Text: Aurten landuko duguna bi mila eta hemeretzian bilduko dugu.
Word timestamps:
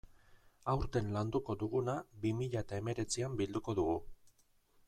Aurten 0.71 1.11
landuko 1.17 1.55
duguna 1.65 1.97
bi 2.23 2.33
mila 2.39 2.65
eta 2.65 2.81
hemeretzian 2.81 3.41
bilduko 3.43 3.81
dugu. 3.83 3.99